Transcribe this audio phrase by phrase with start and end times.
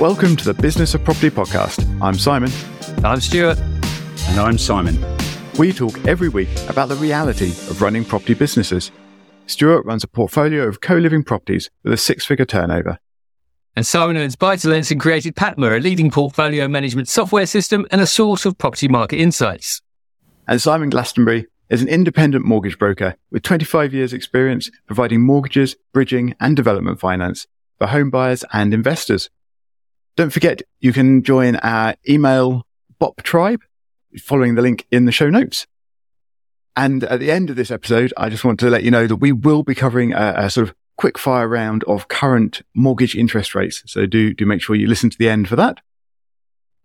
[0.00, 1.82] Welcome to the Business of Property podcast.
[2.02, 2.52] I'm Simon.
[3.02, 3.58] I'm Stuart.
[3.58, 5.02] And I'm Simon.
[5.58, 8.92] We talk every week about the reality of running property businesses.
[9.46, 12.98] Stuart runs a portfolio of co living properties with a six figure turnover.
[13.74, 18.06] And Simon owns Buy2Lets and created PaTMa, a leading portfolio management software system and a
[18.06, 19.80] source of property market insights.
[20.46, 26.34] And Simon Glastonbury is an independent mortgage broker with 25 years experience providing mortgages, bridging
[26.38, 27.46] and development finance
[27.78, 29.30] for home buyers and investors.
[30.16, 32.66] Don't forget, you can join our email
[32.98, 33.60] BOP tribe
[34.22, 35.66] following the link in the show notes.
[36.74, 39.16] And at the end of this episode, I just want to let you know that
[39.16, 43.54] we will be covering a, a sort of quick fire round of current mortgage interest
[43.54, 43.82] rates.
[43.86, 45.80] So do, do make sure you listen to the end for that.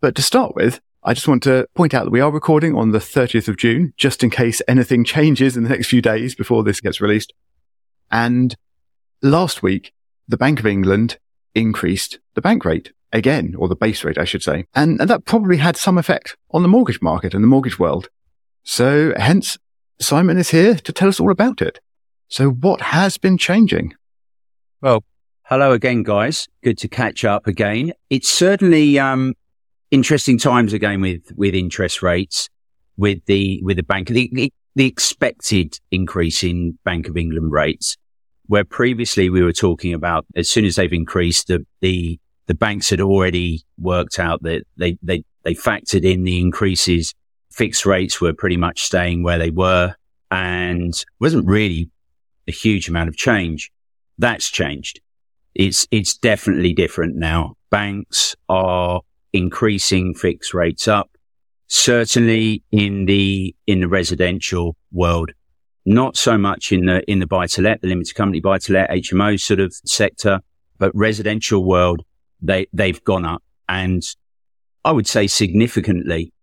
[0.02, 2.91] But to start with, I just want to point out that we are recording on
[2.91, 6.63] the 30th of June, just in case anything changes in the next few days before
[6.63, 7.34] this gets released.
[8.11, 8.55] And
[9.22, 9.94] last week,
[10.27, 11.17] the Bank of England
[11.55, 14.66] increased the bank rate again, or the base rate, I should say.
[14.73, 18.09] And, and that probably had some effect on the mortgage market and the mortgage world.
[18.64, 19.58] So hence
[20.00, 21.80] Simon is here to tell us all about it.
[22.28, 23.94] So what has been changing?
[24.81, 25.03] Well,
[25.44, 26.48] hello again, guys.
[26.64, 27.94] Good to catch up again.
[28.09, 29.34] It's certainly, um,
[29.92, 32.50] interesting times again with, with interest rates,
[32.96, 37.98] with the, with the bank, the, the expected increase in Bank of England rates,
[38.46, 42.20] where previously we were talking about as soon as they've increased the, the
[42.52, 47.13] the banks had already worked out that they, they, they factored in the increases.
[47.49, 49.95] Fixed rates were pretty much staying where they were
[50.30, 51.89] and wasn't really
[52.49, 53.72] a huge amount of change.
[54.17, 54.99] That's changed.
[55.55, 57.55] It's, it's definitely different now.
[57.69, 58.99] Banks are
[59.31, 61.09] increasing fixed rates up.
[61.67, 65.31] Certainly in the, in the residential world,
[65.85, 68.73] not so much in the, in the buy to let, the limited company buy to
[68.73, 70.41] let HMO sort of sector,
[70.79, 72.03] but residential world,
[72.42, 74.03] they, they've gone up and
[74.84, 76.34] I would say significantly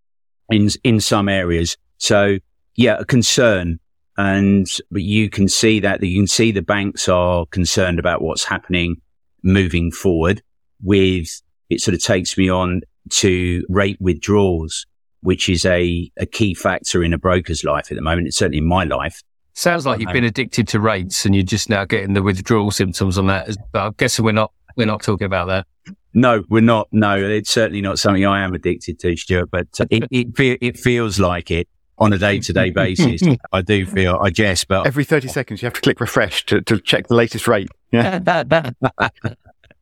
[0.49, 1.77] in, in some areas.
[1.97, 2.39] So
[2.75, 3.79] yeah, a concern.
[4.17, 8.43] And but you can see that you can see the banks are concerned about what's
[8.43, 9.01] happening
[9.43, 10.41] moving forward
[10.83, 14.85] with it sort of takes me on to rate withdrawals,
[15.21, 18.27] which is a, a key factor in a broker's life at the moment.
[18.27, 19.21] It's certainly in my life.
[19.53, 23.17] Sounds like you've been addicted to rates and you're just now getting the withdrawal symptoms
[23.17, 23.55] on that.
[23.71, 25.67] But I'm guessing we're not, we're not talking about that.
[26.13, 26.87] No, we're not.
[26.91, 31.19] No, it's certainly not something I am addicted to, Stuart, but it, it, it feels
[31.19, 31.67] like it
[31.99, 33.21] on a day to day basis.
[33.51, 36.61] I do feel, I guess, but every 30 seconds you have to click refresh to,
[36.61, 37.67] to check the latest rate.
[37.91, 38.19] Yeah.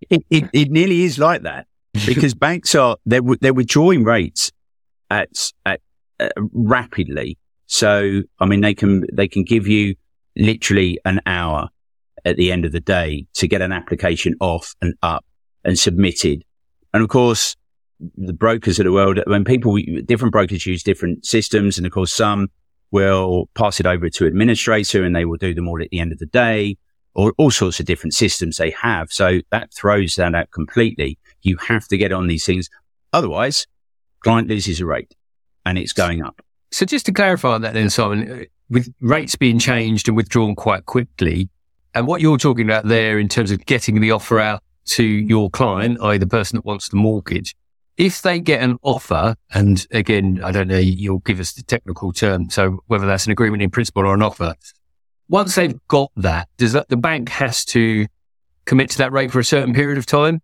[0.09, 1.67] it, it, it nearly is like that
[2.05, 4.51] because banks are, they're, they're withdrawing rates
[5.09, 5.29] at,
[5.65, 5.81] at
[6.19, 7.37] uh, rapidly.
[7.67, 9.95] So, I mean, they can, they can give you
[10.35, 11.69] literally an hour
[12.25, 15.23] at the end of the day to get an application off and up
[15.67, 16.43] and submitted.
[16.93, 17.55] And of course,
[18.15, 21.77] the brokers of the world, when people, different brokers use different systems.
[21.77, 22.47] And of course, some
[22.91, 26.11] will pass it over to administrator and they will do them all at the end
[26.11, 26.77] of the day
[27.13, 29.11] or all sorts of different systems they have.
[29.11, 31.19] So that throws that out completely.
[31.41, 32.69] You have to get on these things.
[33.11, 33.67] Otherwise,
[34.21, 35.13] client loses a rate
[35.65, 36.41] and it's going up.
[36.71, 40.85] So just to clarify on that then, Simon, with rates being changed and withdrawn quite
[40.85, 41.49] quickly,
[41.93, 45.49] and what you're talking about there in terms of getting the offer out to your
[45.49, 46.17] client, i.e.
[46.17, 47.55] the person that wants the mortgage,
[47.97, 52.13] if they get an offer, and again, I don't know, you'll give us the technical
[52.13, 52.49] term.
[52.49, 54.55] So whether that's an agreement in principle or an offer,
[55.29, 58.05] once they've got that, does that, the bank has to
[58.65, 60.41] commit to that rate for a certain period of time?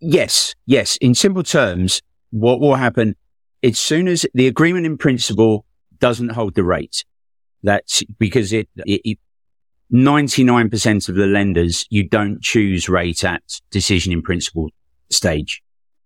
[0.00, 0.54] Yes.
[0.66, 0.96] Yes.
[0.98, 3.16] In simple terms, what will happen
[3.62, 5.64] as soon as the agreement in principle
[5.98, 7.04] doesn't hold the rate,
[7.62, 9.18] that's because it, it, it
[9.94, 14.70] 99% of the lenders, you don't choose rate at decision in principle
[15.08, 15.62] stage.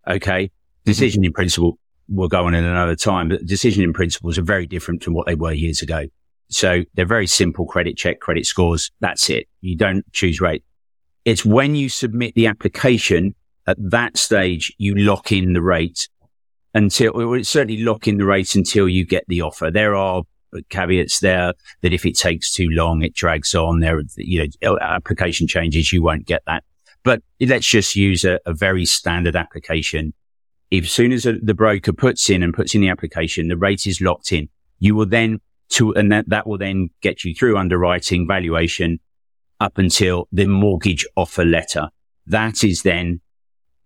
[0.06, 0.50] Okay.
[0.84, 1.78] Decision in principle
[2.08, 5.26] will go on in another time, but decision in principles are very different from what
[5.26, 6.06] they were years ago.
[6.50, 8.90] So they're very simple credit check, credit scores.
[9.00, 9.48] That's it.
[9.62, 10.64] You don't choose rate.
[11.24, 13.34] It's when you submit the application
[13.66, 16.08] at that stage, you lock in the rate
[16.74, 19.70] until, well, certainly lock in the rate until you get the offer.
[19.70, 20.22] There are
[20.68, 23.80] caveats there that if it takes too long, it drags on.
[23.80, 26.64] There, you know, oh, application changes, you won't get that.
[27.04, 30.12] But let's just use a, a very standard application.
[30.70, 33.56] If as soon as a, the broker puts in and puts in the application, the
[33.56, 34.48] rate is locked in.
[34.78, 35.40] You will then
[35.70, 39.00] to, and that, that will then get you through underwriting valuation
[39.60, 41.88] up until the mortgage offer letter.
[42.26, 43.20] That is then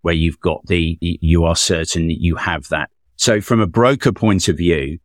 [0.03, 2.91] where you've got the, you are certain that you have that.
[3.17, 4.99] So from a broker point of view,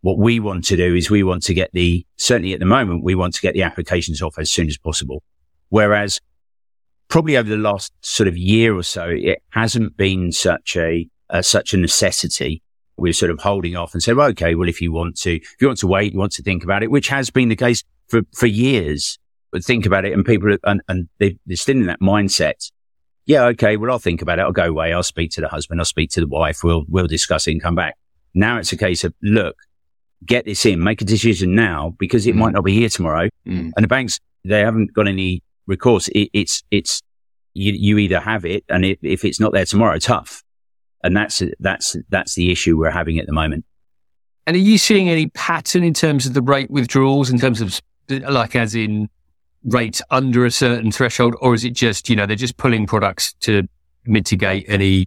[0.00, 3.02] what we want to do is we want to get the, certainly at the moment,
[3.02, 5.22] we want to get the applications off as soon as possible.
[5.70, 6.20] Whereas
[7.08, 11.42] probably over the last sort of year or so, it hasn't been such a, uh,
[11.42, 12.62] such a necessity.
[12.96, 15.56] We're sort of holding off and say, well, okay, well, if you want to, if
[15.60, 17.82] you want to wait, you want to think about it, which has been the case
[18.08, 19.18] for, for years,
[19.50, 22.70] but think about it and people, and, and they, they're still in that mindset.
[23.26, 23.44] Yeah.
[23.46, 23.76] Okay.
[23.76, 24.42] Well, I'll think about it.
[24.42, 24.92] I'll go away.
[24.92, 25.80] I'll speak to the husband.
[25.80, 26.64] I'll speak to the wife.
[26.64, 27.96] We'll, we'll discuss it and come back.
[28.34, 29.56] Now it's a case of, look,
[30.26, 32.38] get this in, make a decision now because it mm.
[32.38, 33.28] might not be here tomorrow.
[33.46, 33.72] Mm.
[33.76, 36.08] And the banks, they haven't got any recourse.
[36.08, 37.02] It, it's, it's,
[37.54, 40.42] you, you either have it and if, if it's not there tomorrow, tough.
[41.02, 43.64] And that's, that's, that's the issue we're having at the moment.
[44.46, 47.80] And are you seeing any pattern in terms of the rate withdrawals in terms of
[48.08, 49.08] like as in
[49.64, 53.34] rates under a certain threshold, or is it just, you know, they're just pulling products
[53.40, 53.68] to
[54.06, 55.06] mitigate any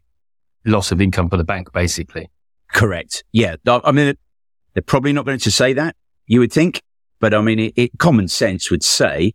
[0.65, 2.29] loss of income for the bank, basically?
[2.71, 3.23] Correct.
[3.31, 3.55] Yeah.
[3.65, 4.15] I mean,
[4.73, 5.95] they're probably not going to say that,
[6.25, 6.81] you would think.
[7.19, 9.33] But I mean, it, it, common sense would say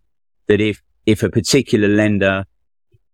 [0.48, 2.44] that if, if a particular lender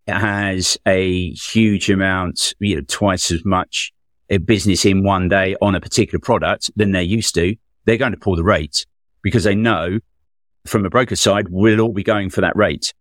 [0.06, 3.92] has a huge amount, you know, twice as much
[4.30, 7.54] a business in one day on a particular product than they're used to,
[7.84, 8.86] they're going to pull the rate
[9.22, 9.98] because they know
[10.64, 12.94] from a broker side, we'll all be going for that rate.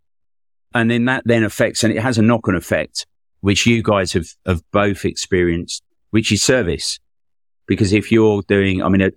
[0.73, 3.05] And then that then affects, and it has a knock on effect,
[3.41, 6.99] which you guys have, have both experienced, which is service.
[7.71, 9.11] Because if you're doing, I mean,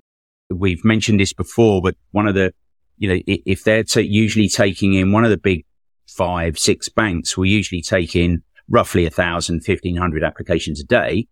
[0.48, 2.54] we've mentioned this before, but one of the,
[2.98, 5.64] you know, if they're t- usually taking in one of the big
[6.06, 11.26] five, six banks will usually take in roughly a thousand, fifteen hundred applications a day.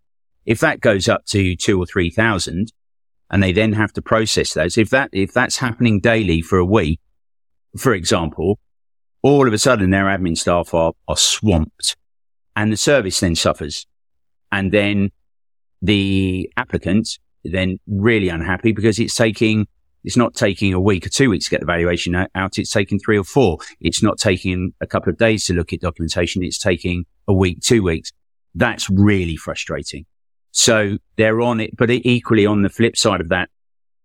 [0.46, 2.72] If that goes up to two or three thousand
[3.30, 6.64] and they then have to process those, if that, if that's happening daily for a
[6.64, 6.98] week,
[7.78, 8.58] for example,
[9.22, 11.96] all of a sudden their admin staff are, are swamped
[12.56, 13.86] and the service then suffers.
[14.50, 15.12] And then
[15.82, 19.66] the applicant then really unhappy because it's taking,
[20.04, 22.58] it's not taking a week or two weeks to get the valuation out.
[22.58, 23.58] It's taking three or four.
[23.80, 26.42] It's not taking a couple of days to look at documentation.
[26.42, 28.12] It's taking a week, two weeks.
[28.54, 30.06] That's really frustrating.
[30.52, 33.48] So they're on it, but equally on the flip side of that,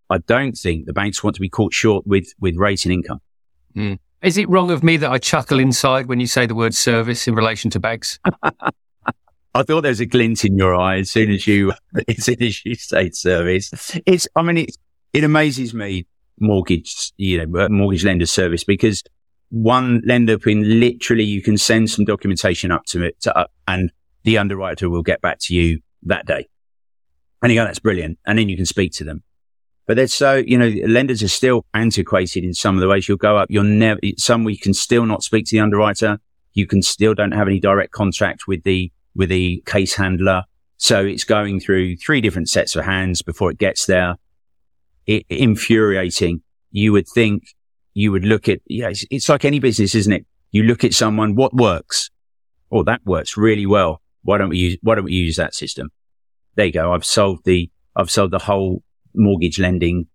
[0.10, 3.20] I don't think the banks want to be caught short with, with rate and income.
[3.76, 4.00] Mm.
[4.24, 7.28] Is it wrong of me that I chuckle inside when you say the word service
[7.28, 8.18] in relation to banks?
[9.54, 11.74] I thought there was a glint in your eye as soon as you,
[12.08, 14.00] as soon as you say service.
[14.06, 14.78] It's, I mean, it,
[15.14, 16.06] it amazes me
[16.40, 19.04] mortgage, you know, uh, mortgage lender service because
[19.50, 23.92] one lender can literally, you can send some documentation up to it to, uh, and
[24.24, 26.48] the underwriter will get back to you that day.
[27.42, 28.20] And you go, that's brilliant.
[28.26, 29.24] And then you can speak to them.
[29.86, 33.18] But there's so, you know, lenders are still antiquated in some of the ways you'll
[33.18, 33.48] go up.
[33.50, 36.20] You'll never, some we can still not speak to the underwriter.
[36.54, 40.44] You can still don't have any direct contact with the with the case handler.
[40.78, 44.16] So it's going through three different sets of hands before it gets there.
[45.08, 46.44] It, infuriating.
[46.72, 47.44] You would think
[47.94, 50.26] you would look at, yeah, it's, it's like any business, isn't it?
[50.52, 52.12] You look at someone, what works?
[52.72, 54.02] Oh, that works really well.
[54.22, 55.90] Why don't we use, why don't we use that system?
[56.56, 56.94] There you go.
[56.94, 58.84] I've solved the, I've solved the whole
[59.16, 60.08] mortgage lending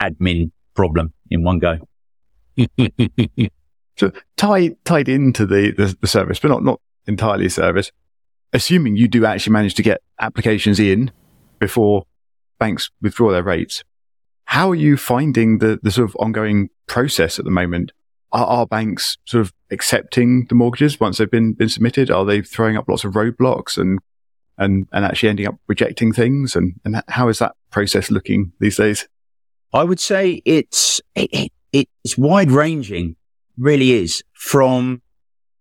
[0.00, 1.78] admin problem in one go.
[3.96, 7.92] so tied, tied into the, the, the service, but not, not entirely service
[8.56, 11.10] assuming you do actually manage to get applications in
[11.58, 12.04] before
[12.58, 13.84] banks withdraw their rates,
[14.46, 17.92] how are you finding the, the sort of ongoing process at the moment?
[18.32, 22.10] Are, are banks sort of accepting the mortgages once they've been, been submitted?
[22.10, 23.98] Are they throwing up lots of roadblocks and,
[24.56, 26.56] and, and actually ending up rejecting things?
[26.56, 29.06] And, and how is that process looking these days?
[29.74, 33.16] I would say it's, it, it, it's wide ranging,
[33.58, 35.02] really is from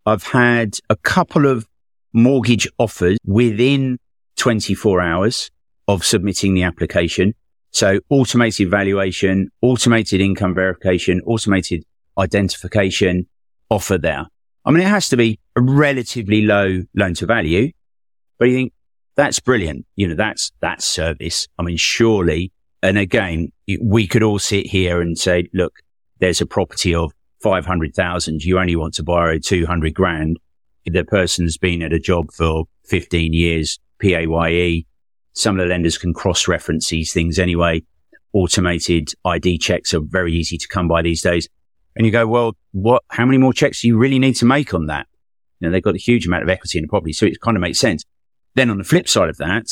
[0.06, 1.68] I've had a couple of
[2.16, 4.00] mortgage offers within
[4.38, 5.52] 24 hours
[5.88, 7.34] of submitting the application.
[7.72, 11.84] So automated valuation, automated income verification, automated
[12.18, 13.28] identification
[13.70, 14.26] offer there.
[14.64, 17.72] I mean, it has to be a relatively low loan to value,
[18.40, 18.74] but you think
[19.16, 19.86] that's brilliant.
[19.96, 21.48] You know, that's, that's service.
[21.60, 22.52] I mean, surely.
[22.82, 25.74] And again, we could all sit here and say, look,
[26.20, 28.44] there's a property of 500,000.
[28.44, 30.38] You only want to borrow 200 grand
[30.94, 34.86] the person's been at a job for 15 years, PAYE.
[35.34, 37.84] Some of the lenders can cross reference these things anyway.
[38.34, 41.48] Automated ID checks are very easy to come by these days.
[41.96, 44.74] And you go, well, what, how many more checks do you really need to make
[44.74, 45.08] on that?
[45.60, 47.14] You know, they've got a huge amount of equity in the property.
[47.14, 48.04] So it kind of makes sense.
[48.56, 49.68] Then on the flip side of that,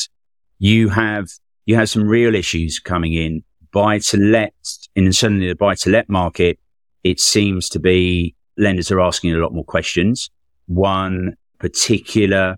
[0.59, 1.27] you have,
[1.65, 3.43] you have some real issues coming in.
[3.71, 4.53] Buy to let,
[4.95, 6.59] in certainly the buy to let market,
[7.03, 10.29] it seems to be lenders are asking a lot more questions
[10.67, 12.57] one particular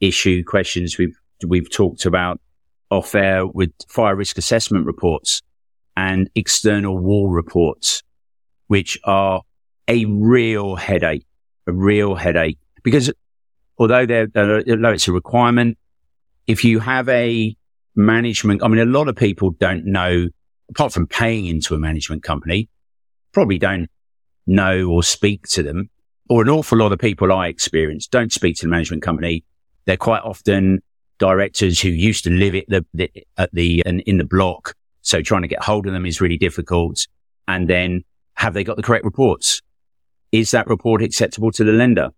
[0.00, 2.40] issue questions we've, we've talked about
[2.90, 5.42] off air with fire risk assessment reports
[5.96, 8.02] and external wall reports,
[8.68, 9.42] which are
[9.88, 11.26] a real headache,
[11.66, 13.12] a real headache because
[13.78, 15.76] although they're, although it's a requirement,
[16.46, 17.56] if you have a
[17.96, 20.28] management, I mean, a lot of people don't know,
[20.70, 22.68] apart from paying into a management company,
[23.32, 23.88] probably don't
[24.46, 25.90] know or speak to them.
[26.28, 29.44] Or an awful lot of people I experience don't speak to the management company.
[29.84, 30.80] They're quite often
[31.18, 34.74] directors who used to live at the, the at the in, in the block.
[35.02, 37.06] So trying to get hold of them is really difficult.
[37.46, 38.02] And then
[38.34, 39.62] have they got the correct reports?
[40.32, 42.10] Is that report acceptable to the lender?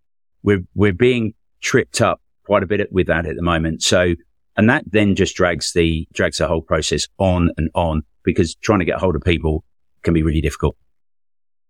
[0.43, 3.83] We're, we're being tripped up quite a bit with that at the moment.
[3.83, 4.15] So,
[4.57, 8.79] and that then just drags the, drags the whole process on and on because trying
[8.79, 9.65] to get hold of people
[10.03, 10.77] can be really difficult.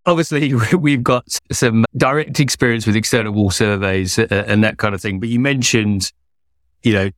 [0.05, 5.01] Obviously, we've got some direct experience with external wall surveys uh, and that kind of
[5.01, 5.19] thing.
[5.19, 6.11] But you mentioned,
[6.83, 7.09] you know,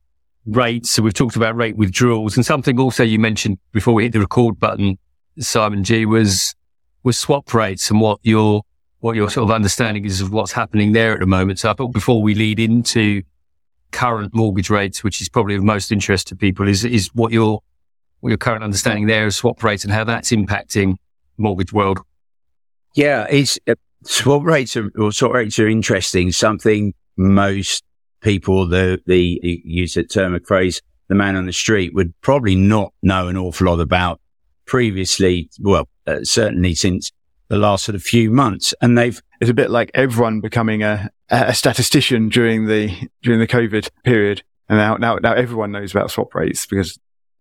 [0.46, 0.90] rates.
[0.90, 4.20] So we've talked about rate withdrawals and something also you mentioned before we hit the
[4.20, 4.98] record button,
[5.38, 6.54] Simon G was,
[7.02, 8.62] was swap rates and what your,
[9.00, 11.58] what your sort of understanding is of what's happening there at the moment.
[11.58, 13.22] So I thought before we lead into
[13.92, 17.62] current mortgage rates, which is probably of most interest to people, is, is what your,
[18.20, 20.96] what your current understanding there of swap rates and how that's impacting
[21.38, 22.00] mortgage world.
[22.94, 26.32] Yeah, it's uh, swap rates are, or swap rates are interesting.
[26.32, 27.84] Something most
[28.20, 32.54] people, the, the, use the term of phrase, the man on the street would probably
[32.54, 34.20] not know an awful lot about
[34.66, 35.50] previously.
[35.60, 37.12] Well, uh, certainly since
[37.48, 38.72] the last sort of few months.
[38.80, 43.46] And they've, it's a bit like everyone becoming a, a statistician during the, during the
[43.46, 44.42] COVID period.
[44.68, 46.98] And now, now, now everyone knows about swap rates because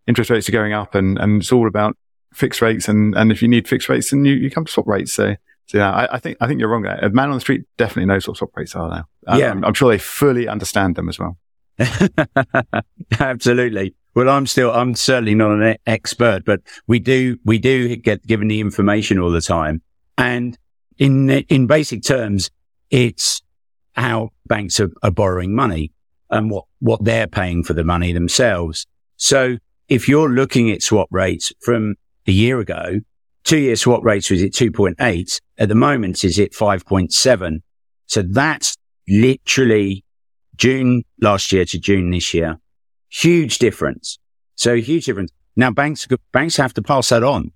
[0.08, 1.96] interest rates are going up and, and it's all about
[2.34, 2.88] fixed rates.
[2.88, 5.14] And, and if you need fixed rates, then you, you come to swap rates.
[5.14, 5.36] So,
[5.68, 6.98] so yeah, I, I, think, I think you're wrong there.
[7.02, 9.38] A man on the street definitely knows what swap rates are now.
[9.38, 9.52] Yeah.
[9.52, 11.38] I'm, I'm sure they fully understand them as well.
[13.20, 13.96] Absolutely.
[14.14, 18.50] Well, I'm still, I'm certainly not an expert, but we do, we do get given
[18.50, 19.82] the information all the time.
[20.18, 20.58] And
[20.98, 22.50] in, in basic terms,
[22.90, 23.42] it's
[23.96, 25.92] how banks are, are borrowing money
[26.30, 28.86] and what, what they're paying for the money themselves.
[29.16, 29.58] So
[29.88, 31.96] if you're looking at swap rates from
[32.32, 33.02] a year ago,
[33.44, 35.40] two year swap rates was at 2.8.
[35.58, 37.62] At the moment is at 5.7.
[38.08, 38.76] So that's
[39.08, 40.04] literally
[40.56, 42.58] June last year to June this year.
[43.10, 44.18] Huge difference.
[44.56, 45.32] So huge difference.
[45.56, 47.52] Now banks, banks have to pass that on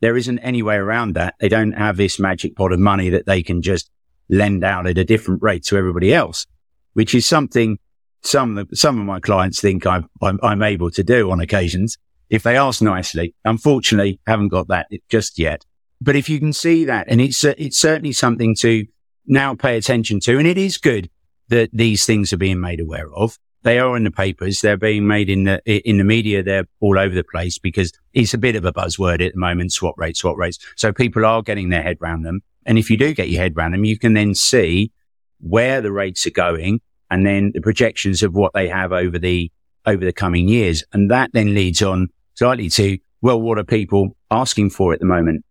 [0.00, 1.34] there isn't any way around that.
[1.40, 3.90] They don't have this magic pot of money that they can just
[4.28, 6.46] lend out at a different rate to everybody else,
[6.94, 7.78] which is something
[8.22, 11.96] some, some of my clients think I'm, I'm, I'm able to do on occasions
[12.30, 13.34] if they ask nicely.
[13.44, 15.66] Unfortunately, haven't got that just yet.
[16.00, 18.86] But if you can see that, and it's, uh, it's certainly something to
[19.26, 21.10] now pay attention to, and it is good
[21.48, 24.60] that these things are being made aware of they are in the papers.
[24.60, 26.42] They're being made in the, in the media.
[26.42, 29.72] They're all over the place because it's a bit of a buzzword at the moment,
[29.72, 30.58] swap rates, swap rates.
[30.76, 32.40] So people are getting their head around them.
[32.64, 34.92] And if you do get your head around them, you can then see
[35.40, 39.50] where the rates are going and then the projections of what they have over the,
[39.86, 40.84] over the coming years.
[40.92, 42.08] And that then leads on
[42.40, 45.44] slightly to, well, what are people asking for at the moment?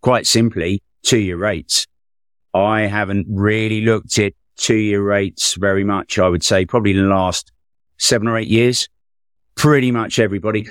[0.00, 1.86] Quite simply, two year rates.
[2.52, 6.18] I haven't really looked at two year rates very much.
[6.18, 7.52] I would say probably in the last
[7.98, 8.88] seven or eight years,
[9.54, 10.68] pretty much everybody.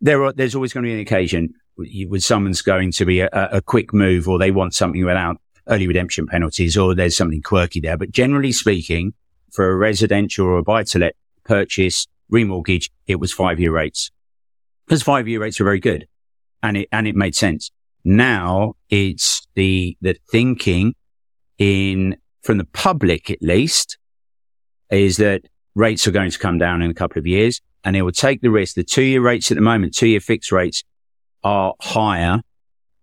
[0.00, 3.28] There are, there's always going to be an occasion with someone's going to be a,
[3.32, 7.78] a quick move or they want something without early redemption penalties or there's something quirky
[7.78, 7.96] there.
[7.96, 9.12] But generally speaking,
[9.52, 11.14] for a residential or a buy to let
[11.44, 14.10] purchase, remortgage, it was five year rates
[14.88, 16.08] because five year rates were very good
[16.62, 17.70] and it, and it made sense.
[18.04, 20.94] Now it's the, the thinking
[21.58, 23.98] in from the public at least,
[24.90, 25.42] is that
[25.74, 28.40] rates are going to come down in a couple of years and it will take
[28.40, 28.76] the risk.
[28.76, 30.82] The two year rates at the moment, two year fixed rates
[31.44, 32.40] are higher.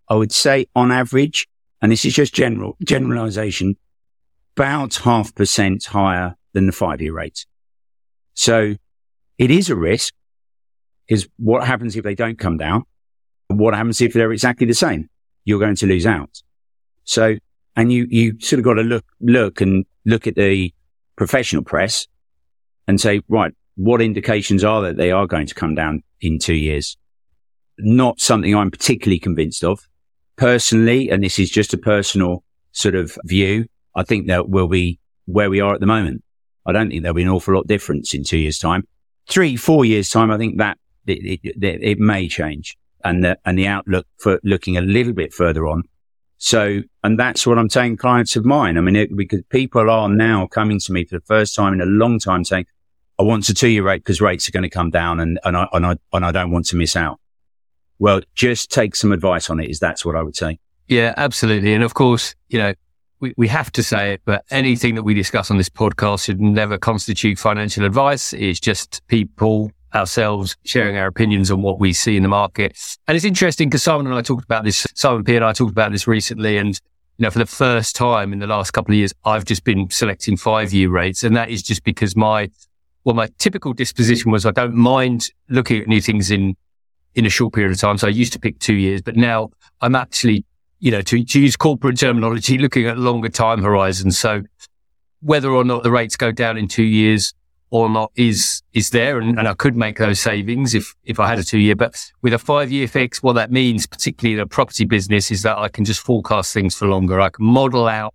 [0.10, 1.48] I would say on average,
[1.84, 3.76] and this is just general generalization,
[4.58, 7.46] about half percent higher than the five year rates.
[8.34, 8.76] So
[9.38, 10.16] it is a risk
[11.08, 12.84] because what happens if they don't come down?
[13.48, 15.10] What happens if they're exactly the same?
[15.44, 16.42] You're going to lose out.
[17.04, 17.38] So
[17.76, 20.74] and you, you sort of got to look, look and look at the
[21.16, 22.08] professional press
[22.88, 26.54] and say, right, what indications are that they are going to come down in two
[26.54, 26.98] years?
[27.78, 29.80] Not something I'm particularly convinced of
[30.38, 31.10] personally.
[31.10, 33.66] And this is just a personal sort of view.
[33.96, 36.24] I think that we'll be where we are at the moment.
[36.66, 38.88] I don't think there'll be an awful lot difference in two years time.
[39.28, 43.58] Three, four years time, I think that it, it, it may change and the, and
[43.58, 45.84] the outlook for looking a little bit further on
[46.38, 48.78] so, and that's what I'm saying clients of mine.
[48.78, 51.82] I mean, it, because people are now coming to me for the first time in
[51.82, 52.66] a long time saying,
[53.18, 55.56] I want a two year rate because rates are going to come down and, and
[55.56, 57.20] I, and I, and I don't want to miss out.
[57.98, 60.60] Well, just take some advice on it is that's what I would say.
[60.88, 61.74] Yeah, absolutely.
[61.74, 62.74] And of course, you know,
[63.22, 66.42] we, we have to say it, but anything that we discuss on this podcast should
[66.42, 68.34] never constitute financial advice.
[68.34, 72.78] It's just people ourselves sharing our opinions on what we see in the market.
[73.08, 75.72] And it's interesting because Simon and I talked about this, Simon P and I talked
[75.72, 76.58] about this recently.
[76.58, 76.80] And,
[77.18, 79.90] you know, for the first time in the last couple of years, I've just been
[79.90, 81.24] selecting five year rates.
[81.24, 82.52] And that is just because my,
[83.06, 86.56] well, my typical disposition was I don't mind looking at new things in,
[87.16, 87.98] in a short period of time.
[87.98, 90.44] So I used to pick two years, but now I'm actually,
[90.80, 94.18] you know, to, to use corporate terminology, looking at longer time horizons.
[94.20, 94.44] So
[95.22, 97.34] whether or not the rates go down in two years,
[97.70, 101.28] or not is is there, and, and I could make those savings if if I
[101.28, 101.76] had a two year.
[101.76, 105.42] But with a five year fix, what that means, particularly in a property business, is
[105.44, 107.20] that I can just forecast things for longer.
[107.20, 108.14] I can model out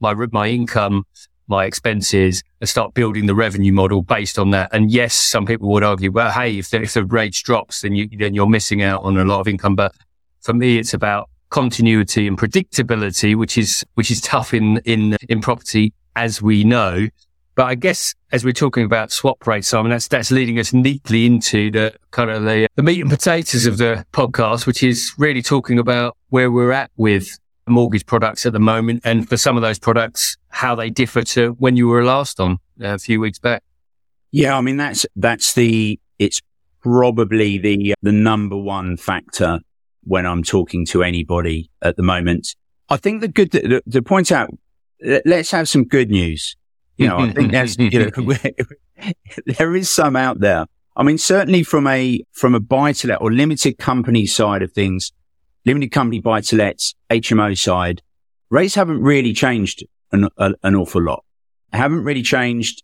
[0.00, 1.04] my my income,
[1.46, 4.70] my expenses, and start building the revenue model based on that.
[4.72, 7.94] And yes, some people would argue, well, hey, if the, if the rates drops, then
[7.94, 9.76] you then you're missing out on a lot of income.
[9.76, 9.94] But
[10.40, 15.40] for me, it's about continuity and predictability, which is which is tough in in in
[15.40, 17.08] property, as we know.
[17.54, 21.26] But I guess as we're talking about swap rates, Simon, that's that's leading us neatly
[21.26, 25.42] into the kind of the, the meat and potatoes of the podcast, which is really
[25.42, 29.62] talking about where we're at with mortgage products at the moment, and for some of
[29.62, 33.38] those products, how they differ to when you were last on uh, a few weeks
[33.38, 33.62] back.
[34.30, 36.40] Yeah, I mean that's that's the it's
[36.80, 39.60] probably the the number one factor
[40.04, 42.54] when I'm talking to anybody at the moment.
[42.88, 44.50] I think the good to, to point out,
[45.24, 46.56] let's have some good news.
[46.96, 48.34] You know, I think there's, you know,
[49.46, 50.66] there is some out there.
[50.96, 54.72] I mean, certainly from a, from a buy to let or limited company side of
[54.72, 55.12] things,
[55.64, 58.02] limited company buy to lets, HMO side,
[58.50, 61.24] rates haven't really changed an, a, an awful lot.
[61.72, 62.82] Haven't really changed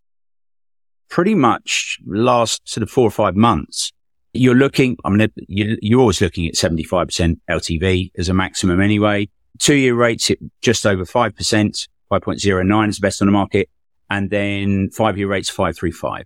[1.11, 3.93] pretty much last sort of four or five months.
[4.33, 9.29] You're looking, I mean, you're always looking at 75% LTV as a maximum anyway.
[9.59, 13.69] Two year rates at just over 5%, 5.09 is the best on the market
[14.11, 16.25] and then five year rates 535.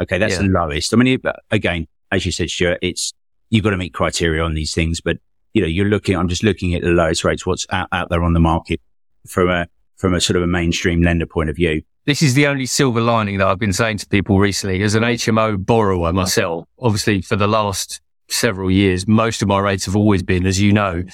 [0.00, 0.18] Okay.
[0.18, 0.42] That's yeah.
[0.42, 0.94] the lowest.
[0.94, 3.12] I mean, again, as you said, Stuart, it's,
[3.50, 5.18] you've got to meet criteria on these things, but
[5.52, 8.22] you know, you're looking, I'm just looking at the lowest rates, what's out, out there
[8.22, 8.80] on the market
[9.26, 11.82] from a, from a sort of a mainstream lender point of view.
[12.06, 15.02] This is the only silver lining that I've been saying to people recently as an
[15.02, 16.66] HMO borrower myself.
[16.78, 20.72] Obviously for the last several years, most of my rates have always been, as you
[20.72, 21.04] know,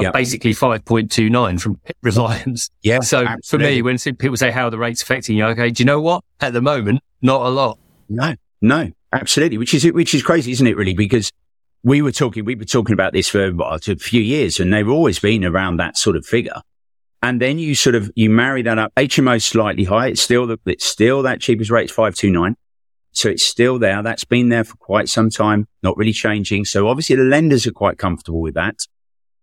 [0.00, 0.12] yep.
[0.12, 2.70] basically 5.29 from Reliance.
[2.82, 3.00] Yeah.
[3.00, 3.42] So absolutely.
[3.48, 6.24] for me, when people say how the rate's affecting you, okay, do you know what?
[6.40, 7.78] At the moment, not a lot.
[8.08, 9.58] No, no, absolutely.
[9.58, 10.94] Which is, which is crazy, isn't it really?
[10.94, 11.30] Because
[11.82, 14.88] we were talking, we were talking about this for what, a few years and they've
[14.88, 16.60] always been around that sort of figure.
[17.24, 18.92] And then you sort of, you marry that up.
[18.96, 20.08] HMO slightly high.
[20.08, 22.56] It's still the, it's still that cheapest rate, 529.
[23.12, 24.02] So it's still there.
[24.02, 26.64] That's been there for quite some time, not really changing.
[26.64, 28.76] So obviously the lenders are quite comfortable with that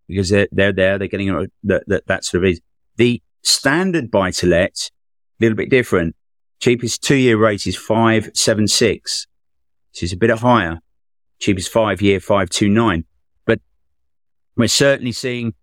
[0.10, 0.98] because they're, they're there.
[0.98, 2.60] They're getting a, that, that, that sort of is.
[2.98, 4.89] The standard buy to let,
[5.39, 6.15] a little bit different.
[6.60, 9.28] Cheapest two year rate is 576.
[9.93, 10.80] So it's a bit higher.
[11.39, 13.06] Cheapest five year 529.
[13.45, 13.62] But
[14.58, 15.54] we're certainly seeing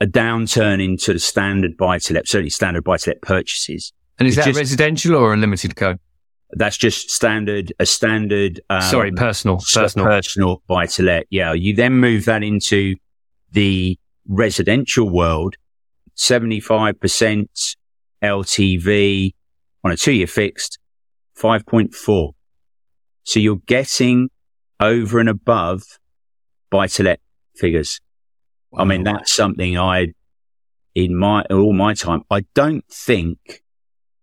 [0.00, 3.92] a downturn in sort of standard buy to let, certainly standard buy to let purchases.
[4.18, 5.98] And is it's that just, residential or a limited code?
[6.52, 8.60] That's just standard, a standard.
[8.70, 11.26] Um, Sorry, personal, personal, personal buy to let.
[11.30, 11.52] Yeah.
[11.52, 12.94] You then move that into
[13.50, 15.56] the residential world,
[16.16, 17.76] 75%
[18.22, 19.34] LTV
[19.84, 20.78] on a two year fixed,
[21.40, 22.32] 5.4.
[23.24, 24.30] So you're getting
[24.80, 25.82] over and above
[26.70, 27.20] buy to let
[27.56, 28.00] figures.
[28.70, 28.82] Wow.
[28.82, 30.08] I mean, that's something I,
[30.94, 33.62] in my, all my time, I don't think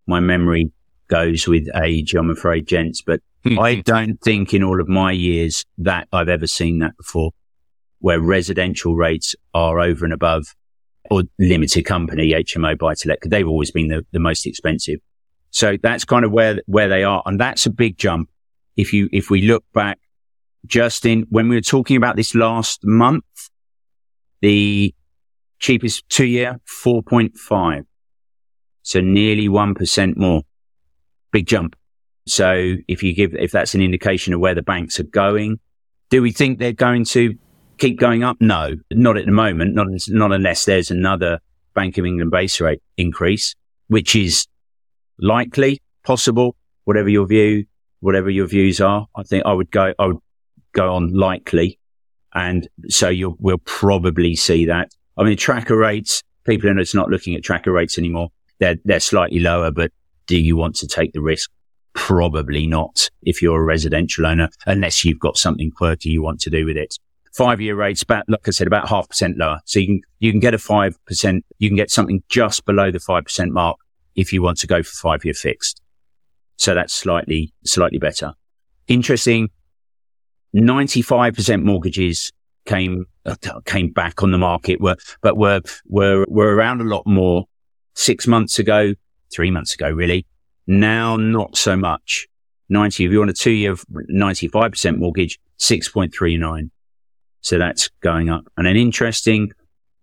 [0.06, 0.70] my memory
[1.08, 3.58] goes with age, I'm afraid, gents, but hmm.
[3.58, 7.32] I don't think in all of my years that I've ever seen that before
[8.00, 10.54] where residential rates are over and above
[11.10, 15.00] or limited company HMO buy to let they've always been the, the most expensive.
[15.50, 17.22] So that's kind of where, where they are.
[17.24, 18.28] And that's a big jump.
[18.76, 19.98] If you, if we look back
[20.66, 23.24] Justin, when we were talking about this last month,
[24.40, 24.94] the
[25.58, 27.84] cheapest two year, 4.5.
[28.82, 30.42] So nearly 1% more.
[31.32, 31.76] Big jump.
[32.26, 35.60] So if you give, if that's an indication of where the banks are going,
[36.10, 37.34] do we think they're going to
[37.78, 38.36] keep going up?
[38.40, 39.74] No, not at the moment.
[39.74, 41.40] Not, not unless there's another
[41.74, 43.54] Bank of England base rate increase,
[43.88, 44.46] which is
[45.18, 47.66] likely, possible, whatever your view,
[48.00, 49.06] whatever your views are.
[49.14, 50.18] I think I would go, I would
[50.72, 51.78] go on likely.
[52.34, 54.90] And so you'll, we'll probably see that.
[55.16, 58.28] I mean, tracker rates, people are not looking at tracker rates anymore.
[58.58, 59.92] They're, they're slightly lower, but
[60.26, 61.50] do you want to take the risk?
[61.94, 66.50] Probably not if you're a residential owner, unless you've got something quirky you want to
[66.50, 66.98] do with it
[67.36, 69.60] Five year rates about, like I said, about half percent lower.
[69.66, 72.98] So you can, you can get a 5%, you can get something just below the
[72.98, 73.76] 5% mark
[74.14, 75.82] if you want to go for five year fixed.
[76.56, 78.32] So that's slightly, slightly better.
[78.88, 79.50] Interesting.
[80.54, 82.32] 95% mortgages
[82.64, 87.02] came, uh, came back on the market were, but were, were, were around a lot
[87.06, 87.44] more
[87.94, 88.94] six months ago,
[89.30, 90.26] three months ago, really.
[90.66, 92.26] Now, not so much.
[92.70, 96.70] 90, if you want a two year 95% mortgage, 6.39.
[97.40, 98.46] So that's going up.
[98.56, 99.52] And an interesting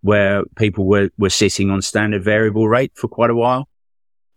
[0.01, 3.67] where people were, were sitting on standard variable rate for quite a while.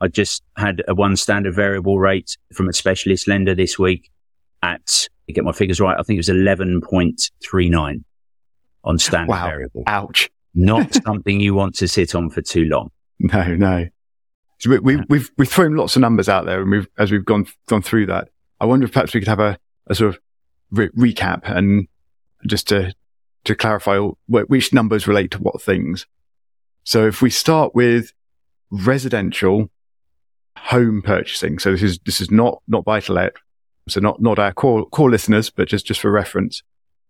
[0.00, 4.10] I just had a one standard variable rate from a specialist lender this week
[4.62, 4.86] at,
[5.26, 8.04] to get my figures right, I think it was 11.39
[8.84, 9.46] on standard wow.
[9.46, 9.82] variable.
[9.86, 10.30] Ouch.
[10.54, 12.90] Not something you want to sit on for too long.
[13.18, 13.86] No, no.
[14.58, 17.24] So we, we, we've we've thrown lots of numbers out there, and we've as we've
[17.24, 18.28] gone gone through that.
[18.58, 20.20] I wonder if perhaps we could have a, a sort of
[20.70, 21.88] re- recap and
[22.46, 22.92] just to
[23.44, 26.06] to clarify which numbers relate to what things.
[26.84, 28.12] So if we start with
[28.70, 29.70] residential
[30.58, 33.34] home purchasing, so this is this is not not buy to let,
[33.88, 36.62] so not not our core core listeners, but just just for reference,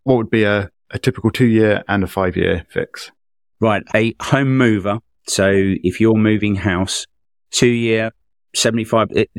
[0.03, 3.11] what would be a a typical two year and a five year fix?
[3.59, 4.99] Right, a home mover.
[5.27, 7.05] So if you're moving house,
[7.51, 8.11] two year,
[8.55, 9.09] 75.
[9.11, 9.29] It,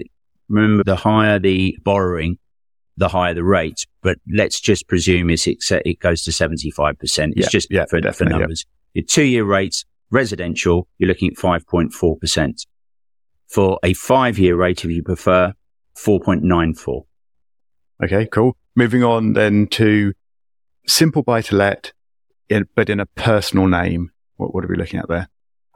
[0.48, 2.38] remember, the higher the borrowing,
[2.96, 3.86] the higher the rate.
[4.08, 6.96] But let's just presume it's, it goes to 75%.
[7.02, 8.64] It's yeah, just yeah, for, for numbers.
[8.94, 9.00] Yeah.
[9.00, 12.66] Your two year rates, residential, you're looking at 5.4%.
[13.48, 15.52] For a five year rate, if you prefer,
[15.98, 17.04] 4.94.
[18.02, 18.56] Okay, cool.
[18.74, 20.14] Moving on then to
[20.86, 21.92] simple buy to let,
[22.74, 24.08] but in a personal name.
[24.36, 25.28] What, what are we looking at there?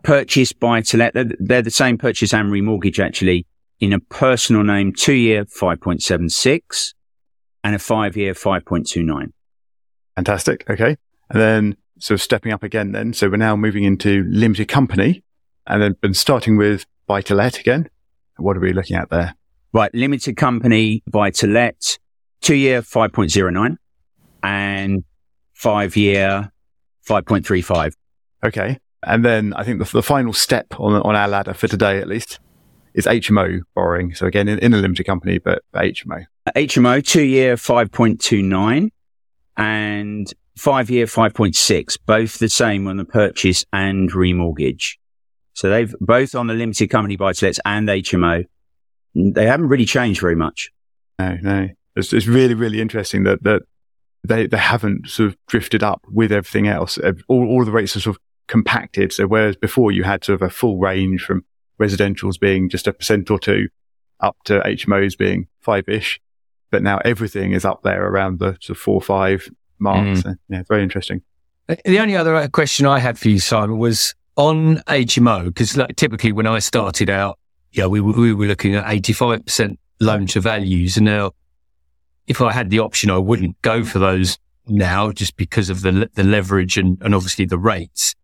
[0.05, 1.13] purchase buy to let.
[1.13, 3.47] They're, they're, the same purchase and remortgage actually
[3.79, 6.95] in a personal name, two year 5.76
[7.65, 9.33] and a five year 5.29.
[10.17, 10.69] Fantastic.
[10.69, 10.97] Okay.
[11.31, 13.13] And then so stepping up again then.
[13.13, 15.23] So we're now moving into limited company
[15.67, 17.89] and then been starting with buy to let again.
[18.37, 19.35] What are we looking at there?
[19.73, 19.95] Right.
[19.95, 21.99] Limited company buy to let
[22.41, 23.77] two year 5.09
[24.43, 25.05] and
[25.55, 26.51] five year
[27.09, 27.95] 5.35.
[28.45, 28.79] Okay.
[29.05, 32.09] And then I think the, the final step on, on our ladder for today, at
[32.09, 32.39] least,
[32.95, 34.15] is HMO borrowing.
[34.15, 36.25] So again, in, in a limited company, but HMO.
[36.49, 38.91] HMO, two year 5.29
[39.57, 44.97] and five year 5.6, both the same on the purchase and remortgage.
[45.55, 48.45] So they've both on the limited company buy to lets and HMO.
[49.15, 50.71] They haven't really changed very much.
[51.19, 51.69] No, no.
[51.95, 53.63] It's, it's really, really interesting that, that
[54.25, 56.99] they, they haven't sort of drifted up with everything else.
[57.29, 59.13] All, all the rates are sort of compacted.
[59.13, 61.45] So whereas before you had sort of a full range from
[61.81, 63.69] residentials being just a percent or two
[64.21, 66.21] up to HMOs being five ish,
[66.73, 70.21] but now everything is up there around the sort of four, five marks.
[70.21, 70.23] Mm.
[70.23, 71.23] So, yeah, very interesting.
[71.69, 75.77] Uh, the only other uh, question I had for you, Simon, was on HMO, because
[75.77, 77.39] like, typically when I started out,
[77.71, 80.97] yeah, we, we were looking at 85% loan to values.
[80.97, 81.33] And now
[82.27, 86.11] if I had the option, I wouldn't go for those now just because of the,
[86.15, 88.15] the leverage and, and obviously the rates.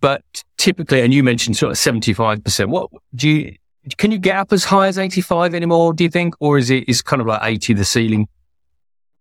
[0.00, 0.22] But
[0.56, 3.56] typically, and you mentioned sort of 75%, what do you,
[3.96, 6.34] can you get up as high as 85 anymore, do you think?
[6.40, 8.28] Or is it, is kind of like 80 the ceiling?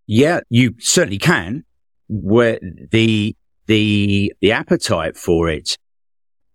[0.07, 1.63] Yeah, you certainly can.
[2.09, 2.59] Where
[2.91, 5.77] the, the, the appetite for it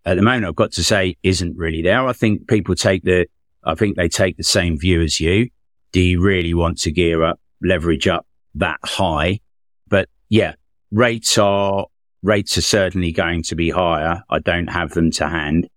[0.04, 2.06] at the moment, I've got to say isn't really there.
[2.06, 3.26] I think people take the,
[3.64, 5.48] I think they take the same view as you.
[5.92, 9.40] Do you really want to gear up, leverage up that high?
[9.88, 10.54] But yeah,
[10.90, 11.86] rates are
[12.22, 14.22] rates are certainly going to be higher.
[14.30, 15.68] I don't have them to hand,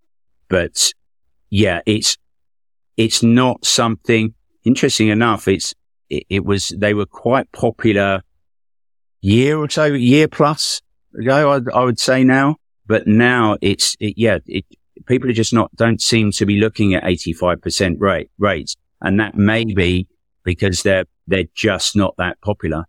[0.48, 0.92] but
[1.56, 2.18] yeah, it's,
[2.98, 4.34] it's not something
[4.66, 5.48] interesting enough.
[5.48, 5.74] It's,
[6.10, 8.24] it, it was, they were quite popular
[9.22, 10.82] year or so, year plus
[11.18, 14.66] ago, I, I would say now, but now it's, it, yeah, it,
[15.06, 18.76] people are just not, don't seem to be looking at 85% rate rates.
[19.00, 20.10] And that may be
[20.44, 22.84] because they're, they're just not that popular.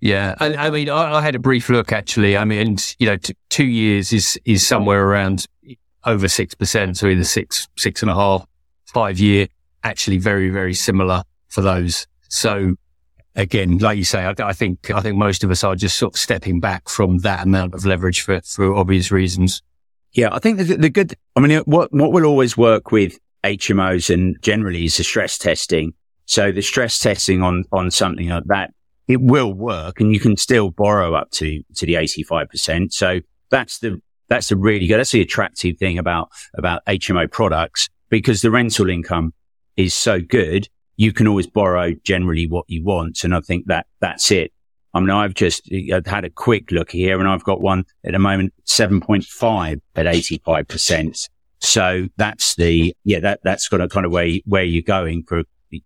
[0.00, 2.36] Yeah, I, I mean, I, I, had a brief look actually.
[2.36, 5.46] I mean, you know, t- two years is is somewhere around
[6.04, 8.46] over six percent, so either six, six and a half,
[8.86, 9.48] five year,
[9.84, 12.06] actually very, very similar for those.
[12.28, 12.76] So
[13.36, 16.14] again, like you say, I, I, think I think most of us are just sort
[16.14, 19.62] of stepping back from that amount of leverage for for obvious reasons.
[20.12, 21.14] Yeah, I think the, the good.
[21.36, 25.92] I mean, what what will always work with HMOs and generally is the stress testing.
[26.26, 28.70] So the stress testing on on something like that
[29.10, 32.92] it will work and you can still borrow up to, to the 85%.
[32.92, 33.18] So
[33.50, 34.00] that's the,
[34.30, 34.98] that's the really good.
[34.98, 39.34] That's the attractive thing about, about HMO products because the rental income
[39.76, 40.68] is so good.
[40.96, 43.24] You can always borrow generally what you want.
[43.24, 44.52] And I think that that's it.
[44.94, 48.12] I mean, I've just I've had a quick look here and I've got one at
[48.12, 51.28] the moment, 7.5 at 85%.
[51.60, 55.42] So that's the, yeah, that, that's got a kind of way where you're going for,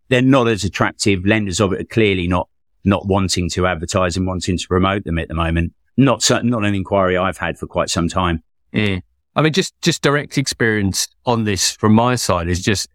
[0.09, 1.27] they're not as attractive.
[1.27, 2.49] Lenders of it are clearly not,
[2.85, 5.73] not wanting to advertise and wanting to promote them at the moment.
[5.97, 8.43] Not, not an inquiry I've had for quite some time.
[8.73, 9.03] Mm.
[9.37, 12.89] I mean, just, just direct experience on this from my side is just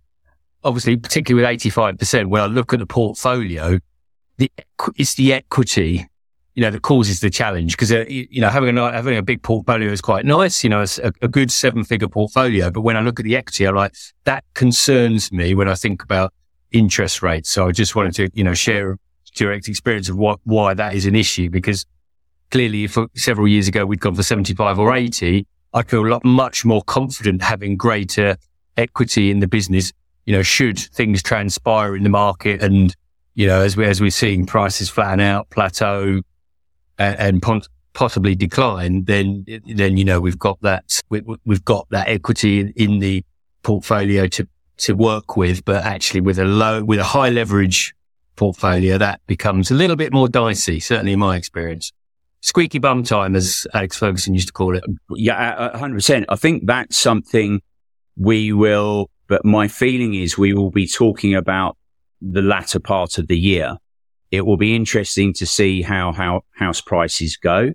[0.64, 3.80] obviously, particularly with 85%, when I look at the portfolio,
[4.38, 4.52] the,
[4.96, 6.08] it's the equity,
[6.56, 9.42] you know, that causes the challenge because, uh, you, know, having a, having a big
[9.42, 12.72] portfolio is quite nice, you know, a, a good seven figure portfolio.
[12.72, 16.04] But when I look at the equity, I like that concerns me when I think
[16.04, 16.34] about
[16.72, 17.50] interest rates.
[17.50, 18.98] So I just wanted to, you know, share
[19.36, 21.86] direct experience of what, why that is an issue because
[22.52, 25.02] clearly if several years ago we'd gone for 75 or mm.
[25.02, 28.38] 80, I feel a lot much more confident having greater
[28.78, 29.92] equity in the business,
[30.26, 32.96] you know, should things transpire in the market and,
[33.36, 36.22] you know, as we, as we're seeing prices flatten out, plateau
[36.98, 42.08] and, and possibly decline, then, then, you know, we've got that, we, we've got that
[42.08, 43.24] equity in, in the
[43.62, 47.94] portfolio to, to work with, but actually with a low, with a high leverage
[48.38, 51.92] portfolio, that becomes a little bit more dicey, certainly in my experience
[52.41, 54.84] squeaky bum time, as Alex Ferguson used to call it.
[55.12, 56.25] Yeah, hundred percent.
[56.30, 57.62] I think that's something
[58.17, 59.10] we will.
[59.28, 61.78] But my feeling is we will be talking about
[62.21, 63.78] the latter part of the year.
[64.32, 67.71] It will be interesting to see how how house prices go.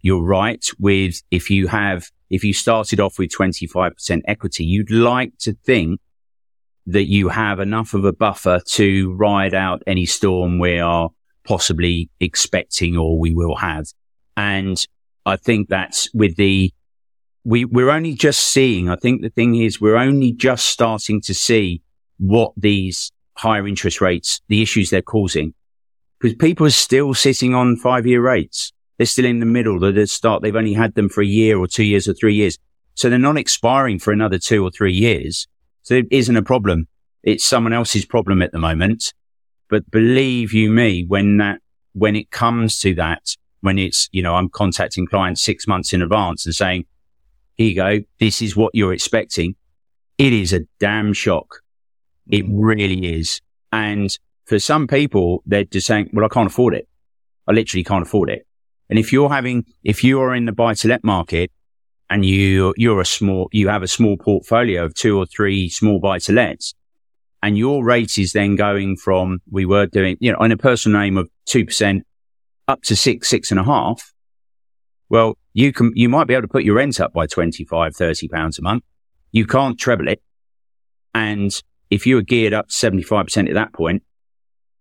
[0.00, 0.64] You're right.
[0.78, 6.00] With if you have if you started off with 25% equity, you'd like to think
[6.86, 11.10] that you have enough of a buffer to ride out any storm we are
[11.44, 13.86] possibly expecting or we will have.
[14.38, 14.80] And
[15.26, 16.72] I think that's with the,
[17.42, 21.34] we, we're only just seeing, I think the thing is we're only just starting to
[21.34, 21.82] see
[22.18, 25.54] what these higher interest rates, the issues they're causing.
[26.20, 28.72] Because people are still sitting on five year rates.
[28.96, 29.84] They're still in the middle.
[29.84, 30.42] At start.
[30.42, 32.58] They've only had them for a year or two years or three years.
[32.94, 35.48] So they're not expiring for another two or three years.
[35.82, 36.86] So it isn't a problem.
[37.24, 39.12] It's someone else's problem at the moment.
[39.68, 41.60] But believe you me, when that,
[41.92, 46.02] when it comes to that, when it's, you know, I'm contacting clients six months in
[46.02, 46.84] advance and saying,
[47.54, 48.00] here you go.
[48.20, 49.56] This is what you're expecting.
[50.16, 51.60] It is a damn shock.
[52.28, 52.50] It mm.
[52.52, 53.40] really is.
[53.72, 54.16] And
[54.46, 56.88] for some people, they're just saying, well, I can't afford it.
[57.46, 58.46] I literally can't afford it.
[58.88, 61.50] And if you're having, if you are in the buy to let market
[62.08, 65.98] and you, you're a small, you have a small portfolio of two or three small
[66.00, 66.74] buy to lets
[67.42, 71.00] and your rate is then going from, we were doing, you know, in a personal
[71.00, 72.02] name of 2%,
[72.68, 74.12] up to six, six and a half,
[75.08, 78.28] well, you can, you might be able to put your rent up by 25, 30
[78.28, 78.84] pounds a month.
[79.32, 80.22] You can't treble it.
[81.14, 84.02] And if you are geared up 75% at that point,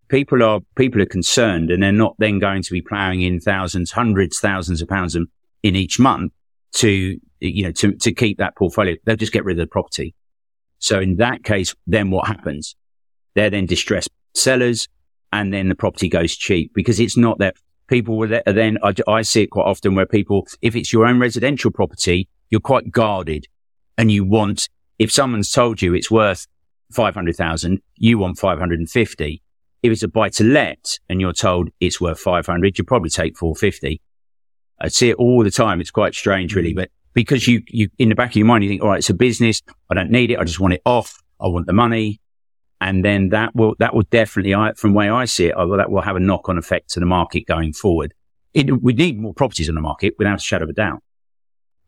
[0.09, 3.91] people are, people are concerned and they're not then going to be plowing in thousands,
[3.91, 6.33] hundreds, thousands of pounds in each month
[6.73, 8.95] to, you know, to, to keep that portfolio.
[9.05, 10.13] They'll just get rid of the property.
[10.79, 12.75] So in that case, then what happens?
[13.33, 14.87] They're then distressed sellers
[15.31, 17.53] and then the property goes cheap because it's not their
[17.87, 21.19] people will then, I, I see it quite often where people, if it's your own
[21.19, 23.47] residential property, you're quite guarded
[23.97, 24.69] and you want,
[24.99, 26.47] if someone's told you it's worth
[26.91, 29.41] 500,000, you want 550.
[29.83, 33.37] If it's a buy to let and you're told it's worth 500, you probably take
[33.37, 34.01] 450.
[34.79, 35.81] I see it all the time.
[35.81, 36.77] It's quite strange, really, mm.
[36.77, 39.09] but because you, you, in the back of your mind, you think, all right, it's
[39.09, 39.61] a business.
[39.89, 40.39] I don't need it.
[40.39, 41.19] I just want it off.
[41.41, 42.19] I want the money
[42.79, 46.01] and then that will that will definitely, from the way I see it, that will
[46.01, 48.13] have a knock on effect to the market going forward.
[48.53, 51.03] It, we need more properties on the market without a shadow of a doubt,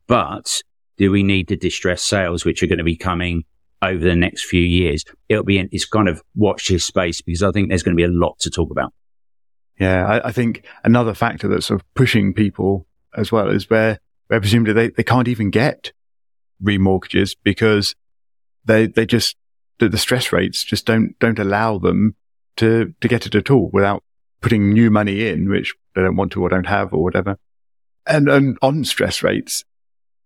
[0.08, 0.62] but
[0.98, 3.46] do we need the distressed sales which are going to be coming
[3.82, 5.06] over the next few years?
[5.30, 8.04] It'll be it's kind of watch this space because I think there's going to be
[8.04, 8.94] a lot to talk about.
[9.80, 14.00] Yeah, I, I think another factor that's sort of pushing people as well is where
[14.28, 15.92] where presumably they, they can't even get
[16.64, 17.96] remortgages because
[18.66, 19.38] they they just
[19.80, 22.16] the, the stress rates just don't don't allow them
[22.58, 24.04] to to get it at all without
[24.42, 27.38] putting new money in, which they don't want to or don't have or whatever.
[28.06, 29.64] And, and on stress rates,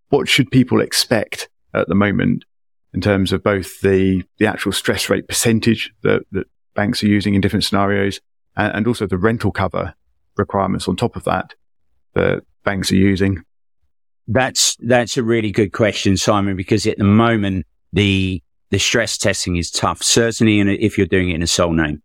[0.09, 2.45] what should people expect at the moment
[2.93, 7.35] in terms of both the the actual stress rate percentage that, that banks are using
[7.35, 8.19] in different scenarios
[8.55, 9.93] and, and also the rental cover
[10.37, 11.53] requirements on top of that
[12.13, 13.43] that banks are using?
[14.27, 18.41] That's that's a really good question, Simon, because at the moment the
[18.73, 20.01] the stress testing is tough.
[20.01, 22.01] Certainly, a, if you're doing it in a sole name,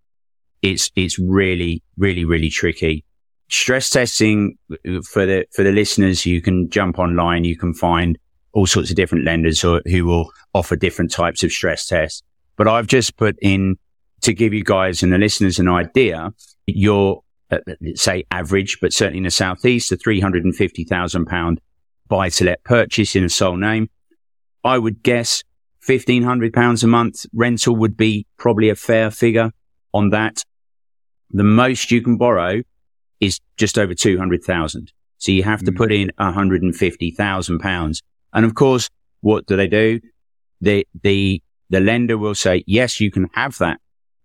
[0.61, 3.07] it's it's really, really, really tricky.
[3.49, 4.59] Stress testing
[5.03, 7.45] for the for the listeners, you can jump online.
[7.45, 8.19] You can find
[8.53, 12.23] all sorts of different lenders who, who will offer different types of stress tests.
[12.57, 13.79] But I've just put in
[14.21, 16.35] to give you guys and the listeners an idea.
[16.67, 17.61] Your uh,
[17.95, 21.63] say average, but certainly in the southeast, a three hundred and fifty thousand pound
[22.09, 23.89] buy to let purchase in a sole name.
[24.65, 25.43] I would guess
[25.89, 29.51] fifteen hundred pounds a month rental would be probably a fair figure
[29.93, 30.45] on that.
[31.31, 32.63] The most you can borrow
[33.21, 34.93] is just over two hundred thousand.
[35.19, 35.77] So you have to mm.
[35.77, 38.03] put in hundred and fifty thousand pounds.
[38.33, 40.01] And of course, what do they do?
[40.61, 43.81] The the the lender will say, yes, you can have that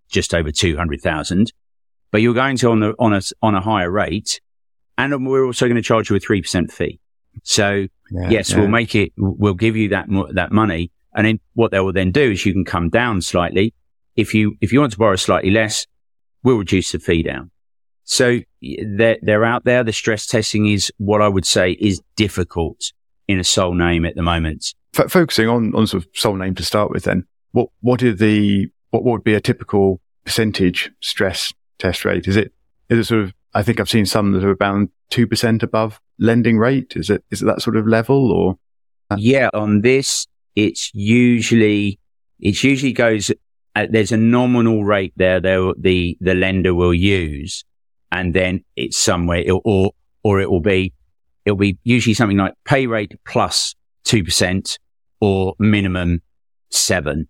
[0.08, 1.52] just over 200,000,
[2.10, 4.40] but you're going to on the, on a, on a higher rate.
[4.96, 7.00] And we're also going to charge you a 3% fee.
[7.42, 8.60] So yeah, yes, yeah.
[8.60, 10.90] we'll make it, we'll give you that, that money.
[11.14, 13.74] And then what they will then do is you can come down slightly.
[14.16, 15.86] If you, if you want to borrow slightly less,
[16.42, 17.50] we'll reduce the fee down.
[18.04, 19.82] So they're, they're out there.
[19.82, 22.92] The stress testing is what I would say is difficult
[23.26, 24.74] in a sole name at the moment.
[24.96, 28.12] F- focusing on, on sort of sole name to start with then, what, what are
[28.12, 32.28] the, what would be a typical percentage stress test rate?
[32.28, 32.52] Is it,
[32.88, 36.58] is it sort of, I think I've seen some that are about 2% above lending
[36.58, 36.94] rate.
[36.96, 38.58] Is it, is it that sort of level or?
[39.16, 41.98] Yeah, on this, it's usually,
[42.40, 43.30] it usually goes,
[43.76, 47.64] uh, there's a nominal rate there that the, the lender will use.
[48.12, 50.92] And then it's somewhere, or, or it will be,
[51.44, 53.74] it'll be usually something like pay rate plus
[54.06, 54.78] 2%
[55.20, 56.22] or minimum
[56.70, 57.28] seven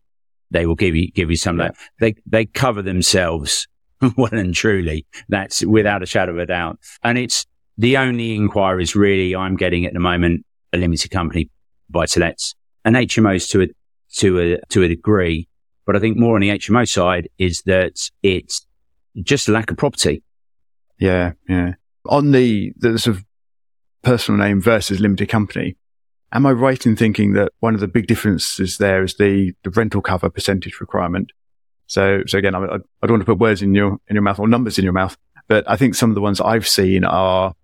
[0.54, 1.68] they will give you give you some yeah.
[1.68, 1.76] that.
[2.00, 3.66] They they cover themselves
[4.16, 5.04] well and truly.
[5.28, 6.78] That's without a shadow of a doubt.
[7.02, 7.44] And it's
[7.76, 11.50] the only inquiries really I'm getting at the moment a limited company
[11.90, 13.68] buy to lets and HMOs to a
[14.16, 15.48] to a to a degree.
[15.86, 18.66] But I think more on the HMO side is that it's
[19.22, 20.22] just a lack of property.
[20.98, 21.74] Yeah, yeah.
[22.08, 23.24] On the the sort of
[24.02, 25.76] personal name versus limited company,
[26.34, 29.70] Am I right in thinking that one of the big differences there is the, the
[29.70, 31.30] rental cover percentage requirement?
[31.86, 34.40] So, so again, I, I don't want to put words in your, in your mouth
[34.40, 35.16] or numbers in your mouth,
[35.46, 37.54] but I think some of the ones I've seen are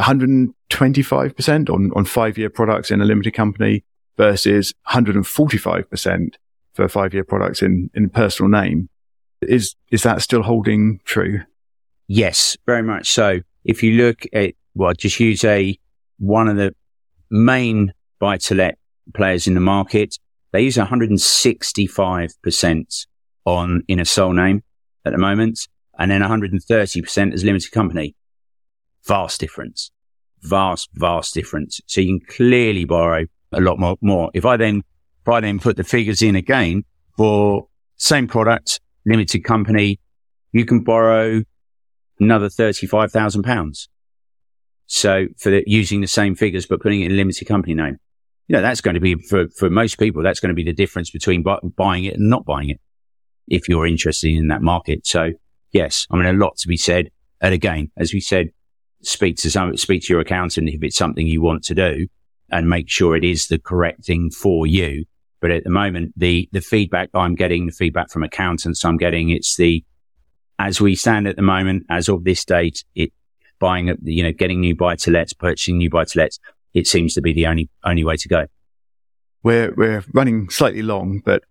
[0.00, 3.84] 125% on, on five year products in a limited company
[4.16, 6.34] versus 145%
[6.72, 8.88] for five year products in, in personal name.
[9.42, 11.42] Is, is that still holding true?
[12.06, 13.40] Yes, very much so.
[13.64, 15.78] If you look at, well, just use a,
[16.18, 16.74] one of the
[17.30, 18.78] main buy to let
[19.14, 20.18] players in the market,
[20.52, 23.06] they use 165%
[23.44, 24.62] on in a sole name
[25.04, 28.16] at the moment, and then 130% as limited company.
[29.06, 29.90] Vast difference.
[30.42, 31.80] Vast, vast difference.
[31.86, 34.30] So you can clearly borrow a lot more, more.
[34.34, 34.82] If I then,
[35.22, 36.84] if I then put the figures in again
[37.16, 40.00] for same product, limited company,
[40.52, 41.42] you can borrow
[42.20, 43.88] another 35,000 pounds.
[44.86, 47.98] So for the, using the same figures, but putting it in limited company name
[48.46, 50.72] you know, that's going to be for, for most people, that's going to be the
[50.72, 52.80] difference between bu- buying it and not buying it
[53.48, 55.06] if you're interested in that market.
[55.06, 55.32] So
[55.72, 57.10] yes, I mean, a lot to be said.
[57.40, 58.50] And again, as we said,
[59.02, 62.06] speak to some, speak to your accountant if it's something you want to do
[62.54, 65.04] and make sure it is the correct thing for you.
[65.40, 69.28] But at the moment, the, the feedback I'm getting, the feedback from accountants I'm getting,
[69.28, 69.84] it's the,
[70.58, 73.12] as we stand at the moment, as of this date, it
[73.58, 76.38] buying, you know, getting new buy to lets, purchasing new buy to lets
[76.74, 78.46] it seems to be the only only way to go.
[79.42, 81.44] We're we're running slightly long, but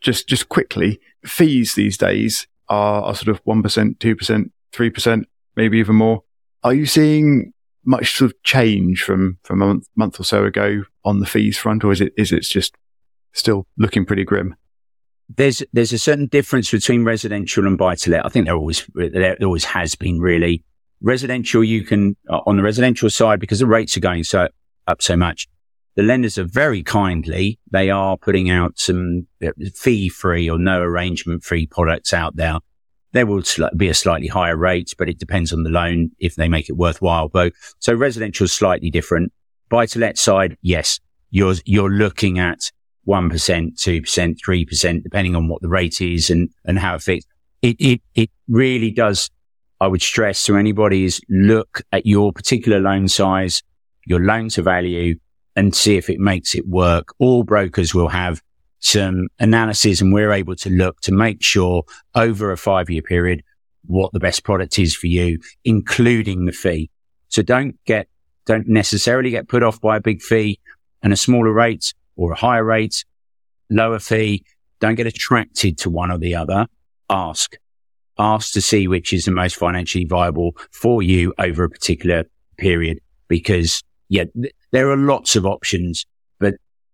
[0.00, 4.90] just just quickly, fees these days are, are sort of one percent, two percent, three
[4.90, 6.22] percent, maybe even more.
[6.64, 7.52] Are you seeing
[7.84, 11.58] much sort of change from from a month, month or so ago on the fees
[11.58, 12.74] front, or is it is it just
[13.32, 14.54] still looking pretty grim?
[15.28, 18.24] There's there's a certain difference between residential and buy to let.
[18.24, 20.64] I think there always there always has been really
[21.00, 24.48] residential, you can, uh, on the residential side, because the rates are going so
[24.86, 25.46] up so much,
[25.96, 27.58] the lenders are very kindly.
[27.70, 32.58] They are putting out some uh, fee free or no arrangement free products out there.
[33.12, 33.42] There will
[33.76, 36.76] be a slightly higher rate, but it depends on the loan if they make it
[36.76, 37.28] worthwhile.
[37.28, 37.52] Both.
[37.78, 39.32] So residential is slightly different.
[39.70, 42.70] Buy to let side, yes, you're, you're looking at
[43.06, 47.26] 1%, 2%, 3%, depending on what the rate is and, and how it fits.
[47.62, 49.30] It, it, it really does
[49.80, 53.62] I would stress to anybody is look at your particular loan size,
[54.06, 55.16] your loan to value
[55.54, 57.14] and see if it makes it work.
[57.18, 58.42] All brokers will have
[58.80, 63.42] some analysis and we're able to look to make sure over a five year period
[63.86, 66.90] what the best product is for you, including the fee.
[67.28, 68.08] So don't get,
[68.46, 70.60] don't necessarily get put off by a big fee
[71.02, 73.04] and a smaller rate or a higher rate,
[73.70, 74.44] lower fee.
[74.80, 76.66] Don't get attracted to one or the other.
[77.10, 77.56] Ask
[78.18, 82.24] ask to see which is the most financially viable for you over a particular
[82.56, 82.98] period.
[83.28, 86.06] Because yeah, th- there are lots of options,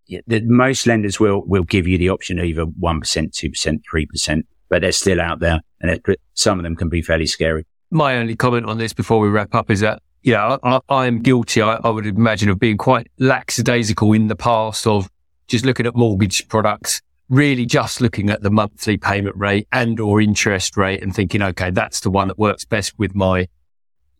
[0.07, 4.81] yeah, the, most lenders will, will give you the option either 1%, 2%, 3%, but
[4.81, 5.99] they're still out there and
[6.33, 7.65] some of them can be fairly scary.
[7.91, 11.21] my only comment on this before we wrap up is that, yeah, I, I am
[11.21, 15.09] guilty, I, I would imagine, of being quite lackadaisical in the past of
[15.47, 20.21] just looking at mortgage products, really just looking at the monthly payment rate and or
[20.21, 23.47] interest rate and thinking, okay, that's the one that works best with my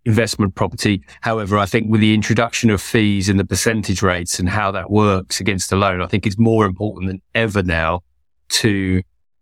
[0.05, 1.01] investment property.
[1.21, 4.91] However, I think with the introduction of fees and the percentage rates and how that
[4.91, 8.01] works against the loan, I think it's more important than ever now
[8.49, 9.01] to,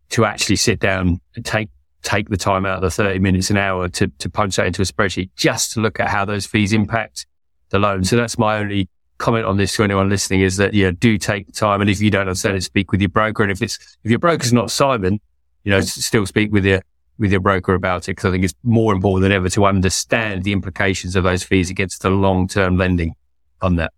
[0.10, 1.70] to actually sit down and take,
[2.02, 4.82] take the time out of the 30 minutes an hour to, to punch that into
[4.82, 7.26] a spreadsheet just to look at how those fees impact
[7.70, 8.04] the loan.
[8.04, 8.88] So that's my only
[9.18, 11.82] comment on this to anyone listening is that, yeah, do take the time.
[11.82, 13.44] And if you don't understand it, speak with your broker.
[13.44, 15.20] And if it's, if your broker's not Simon,
[15.64, 16.82] you know, still speak with your,
[17.18, 18.16] with your broker about it.
[18.16, 21.70] Cause I think it's more important than ever to understand the implications of those fees
[21.70, 23.16] against the long term lending
[23.62, 23.94] on that.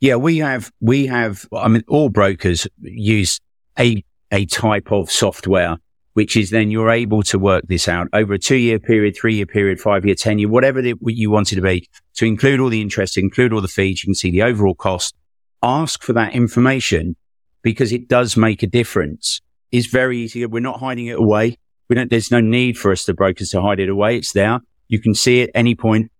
[0.00, 3.40] Yeah, we have, we have, I mean, all brokers use
[3.78, 5.78] a, a type of software
[6.14, 9.34] which is then you're able to work this out over a two year period, three
[9.34, 12.60] year period, five year, 10 year, whatever the, you want it to be to include
[12.60, 14.02] all the interest, include all the fees.
[14.02, 15.14] You can see the overall cost.
[15.62, 17.16] Ask for that information
[17.62, 19.40] because it does make a difference.
[19.72, 20.46] It's very easy.
[20.46, 21.58] We're not hiding it away.
[21.94, 24.16] We don't, there's no need for us, the brokers, to hide it away.
[24.16, 24.58] It's there.
[24.88, 26.10] You can see it any point.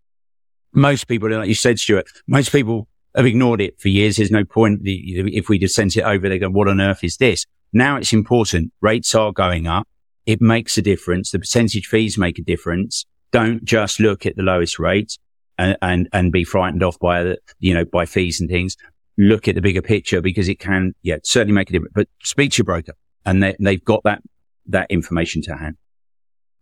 [0.73, 4.19] Most people, like you said, Stuart, most people have ignored it for years.
[4.19, 4.83] There's no point.
[4.85, 7.45] If we just sent it over, they go, what on earth is this?
[7.73, 8.73] Now it's important.
[8.83, 9.89] Rates are going up.
[10.27, 11.33] It makes a difference.
[11.33, 13.05] The percentage fees make a difference.
[13.33, 15.19] Don't just look at the lowest rates
[15.59, 18.77] and, and, and be frightened off by the, you know, by fees and things.
[19.19, 22.53] Look at the bigger picture because it can, yeah, certainly make a difference, but speak
[22.53, 22.93] to your broker
[23.27, 24.23] and they, they've got that,
[24.67, 25.77] that information to hand.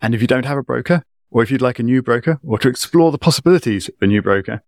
[0.01, 2.59] And if you don't have a broker or if you'd like a new broker or
[2.59, 4.63] to explore the possibilities of a new broker,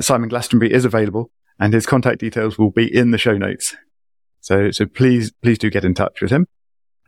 [0.00, 3.76] Simon Glastonbury is available and his contact details will be in the show notes.
[4.40, 6.46] So, so please, please do get in touch with him.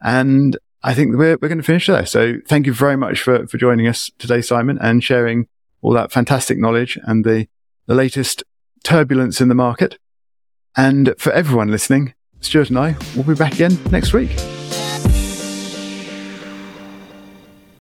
[0.03, 2.07] And I think we're, we're going to finish there.
[2.07, 5.47] So thank you very much for, for joining us today, Simon, and sharing
[5.83, 7.47] all that fantastic knowledge and the,
[7.87, 8.43] the latest
[8.83, 9.99] turbulence in the market.
[10.77, 14.31] And for everyone listening, Stuart and I will be back again next week.